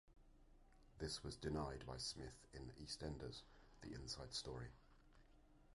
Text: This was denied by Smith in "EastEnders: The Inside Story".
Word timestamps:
This 0.97 1.21
was 1.23 1.35
denied 1.37 1.85
by 1.85 1.97
Smith 1.97 2.47
in 2.55 2.71
"EastEnders: 2.81 3.43
The 3.81 3.93
Inside 3.93 4.33
Story". 4.33 4.71